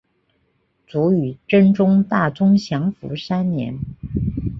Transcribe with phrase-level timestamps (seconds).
[0.87, 3.77] 卒于真宗大中祥符三年。